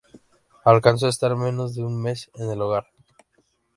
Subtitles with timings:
[0.65, 2.87] Alcanzó a estar menos de un mes en el hogar.